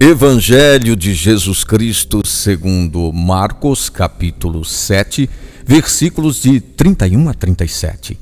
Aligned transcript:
Evangelho 0.00 0.94
de 0.94 1.12
Jesus 1.12 1.64
Cristo, 1.64 2.24
segundo 2.24 3.12
Marcos, 3.12 3.90
capítulo 3.90 4.64
7, 4.64 5.28
versículos 5.66 6.40
de 6.40 6.60
31 6.60 7.28
a 7.28 7.34
37. 7.34 8.16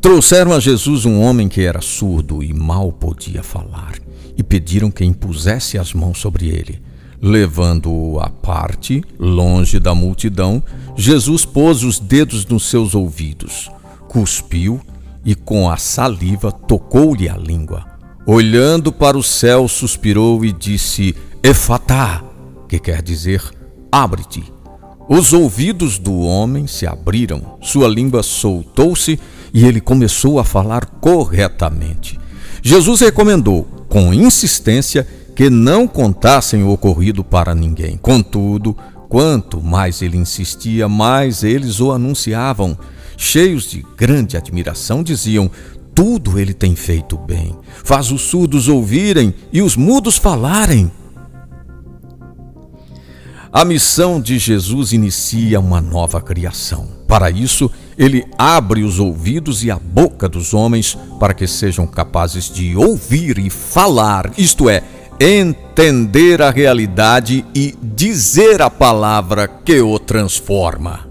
Trouxeram 0.00 0.54
a 0.54 0.58
Jesus 0.58 1.04
um 1.04 1.20
homem 1.20 1.48
que 1.48 1.60
era 1.60 1.82
surdo 1.82 2.42
e 2.42 2.54
mal 2.54 2.90
podia 2.90 3.42
falar, 3.42 3.96
e 4.38 4.42
pediram 4.42 4.90
que 4.90 5.04
impusesse 5.04 5.76
as 5.76 5.92
mãos 5.92 6.18
sobre 6.18 6.48
ele. 6.48 6.80
Levando-o 7.20 8.18
à 8.18 8.30
parte, 8.30 9.04
longe 9.18 9.78
da 9.78 9.94
multidão, 9.94 10.62
Jesus 10.96 11.44
pôs 11.44 11.82
os 11.82 11.98
dedos 11.98 12.46
nos 12.46 12.70
seus 12.70 12.94
ouvidos, 12.94 13.70
cuspiu 14.08 14.80
e 15.22 15.34
com 15.34 15.68
a 15.68 15.76
saliva 15.76 16.50
tocou-lhe 16.50 17.28
a 17.28 17.36
língua 17.36 17.95
Olhando 18.26 18.90
para 18.90 19.16
o 19.16 19.22
céu, 19.22 19.68
suspirou 19.68 20.44
e 20.44 20.50
disse: 20.50 21.14
Efatá, 21.40 22.24
que 22.68 22.76
quer 22.76 23.00
dizer 23.00 23.40
abre-te. 23.90 24.42
Os 25.08 25.32
ouvidos 25.32 25.96
do 25.96 26.18
homem 26.18 26.66
se 26.66 26.84
abriram, 26.84 27.56
sua 27.62 27.86
língua 27.86 28.24
soltou-se 28.24 29.20
e 29.54 29.64
ele 29.64 29.80
começou 29.80 30.40
a 30.40 30.44
falar 30.44 30.86
corretamente. 30.86 32.18
Jesus 32.60 33.00
recomendou, 33.00 33.62
com 33.88 34.12
insistência, 34.12 35.06
que 35.36 35.48
não 35.48 35.86
contassem 35.86 36.64
o 36.64 36.70
ocorrido 36.70 37.22
para 37.22 37.54
ninguém. 37.54 37.96
Contudo, 37.96 38.76
quanto 39.08 39.62
mais 39.62 40.02
ele 40.02 40.16
insistia, 40.16 40.88
mais 40.88 41.44
eles 41.44 41.78
o 41.78 41.92
anunciavam. 41.92 42.76
Cheios 43.16 43.70
de 43.70 43.86
grande 43.96 44.36
admiração, 44.36 45.04
diziam: 45.04 45.48
tudo 45.96 46.38
ele 46.38 46.52
tem 46.52 46.76
feito 46.76 47.16
bem. 47.16 47.56
Faz 47.82 48.12
os 48.12 48.20
surdos 48.20 48.68
ouvirem 48.68 49.34
e 49.50 49.62
os 49.62 49.76
mudos 49.76 50.18
falarem. 50.18 50.92
A 53.50 53.64
missão 53.64 54.20
de 54.20 54.38
Jesus 54.38 54.92
inicia 54.92 55.58
uma 55.58 55.80
nova 55.80 56.20
criação. 56.20 56.86
Para 57.08 57.30
isso, 57.30 57.70
ele 57.96 58.26
abre 58.36 58.82
os 58.82 58.98
ouvidos 58.98 59.64
e 59.64 59.70
a 59.70 59.78
boca 59.78 60.28
dos 60.28 60.52
homens 60.52 60.98
para 61.18 61.32
que 61.32 61.46
sejam 61.46 61.86
capazes 61.86 62.52
de 62.52 62.76
ouvir 62.76 63.38
e 63.38 63.48
falar, 63.48 64.30
isto 64.36 64.68
é, 64.68 64.82
entender 65.18 66.42
a 66.42 66.50
realidade 66.50 67.42
e 67.54 67.74
dizer 67.82 68.60
a 68.60 68.68
palavra 68.68 69.48
que 69.48 69.80
o 69.80 69.98
transforma. 69.98 71.05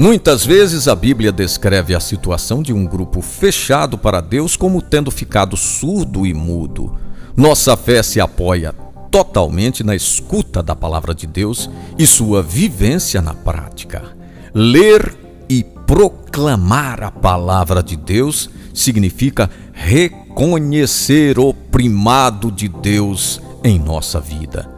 Muitas 0.00 0.46
vezes 0.46 0.86
a 0.86 0.94
Bíblia 0.94 1.32
descreve 1.32 1.92
a 1.92 1.98
situação 1.98 2.62
de 2.62 2.72
um 2.72 2.86
grupo 2.86 3.20
fechado 3.20 3.98
para 3.98 4.20
Deus 4.20 4.54
como 4.56 4.80
tendo 4.80 5.10
ficado 5.10 5.56
surdo 5.56 6.24
e 6.24 6.32
mudo. 6.32 6.96
Nossa 7.36 7.76
fé 7.76 8.00
se 8.00 8.20
apoia 8.20 8.72
totalmente 9.10 9.82
na 9.82 9.96
escuta 9.96 10.62
da 10.62 10.76
palavra 10.76 11.12
de 11.12 11.26
Deus 11.26 11.68
e 11.98 12.06
sua 12.06 12.40
vivência 12.44 13.20
na 13.20 13.34
prática. 13.34 14.16
Ler 14.54 15.16
e 15.48 15.64
proclamar 15.84 17.02
a 17.02 17.10
palavra 17.10 17.82
de 17.82 17.96
Deus 17.96 18.48
significa 18.72 19.50
reconhecer 19.72 21.40
o 21.40 21.52
primado 21.52 22.52
de 22.52 22.68
Deus 22.68 23.40
em 23.64 23.80
nossa 23.80 24.20
vida. 24.20 24.70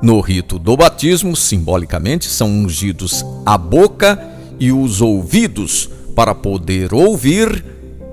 No 0.00 0.20
rito 0.20 0.56
do 0.56 0.76
batismo, 0.76 1.34
simbolicamente, 1.34 2.28
são 2.28 2.48
ungidos 2.48 3.24
a 3.44 3.58
boca 3.58 4.37
e 4.58 4.72
os 4.72 5.00
ouvidos 5.00 5.88
para 6.14 6.34
poder 6.34 6.92
ouvir 6.92 7.64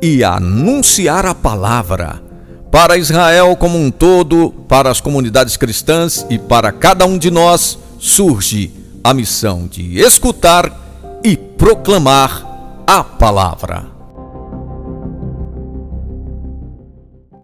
e 0.02 0.24
anunciar 0.24 1.26
a 1.26 1.34
palavra. 1.34 2.22
Para 2.72 2.98
Israel 2.98 3.56
como 3.56 3.78
um 3.78 3.90
todo, 3.90 4.52
para 4.68 4.90
as 4.90 5.00
comunidades 5.00 5.58
cristãs 5.58 6.26
e 6.30 6.38
para 6.38 6.72
cada 6.72 7.06
um 7.06 7.18
de 7.18 7.32
nós, 7.32 7.80
surge 7.98 8.72
a 9.04 9.14
missão 9.14 9.67
de 9.67 9.98
escutar 10.00 10.72
e 11.23 11.38
proclamar 11.38 12.84
a 12.86 13.04
palavra. 13.04 13.95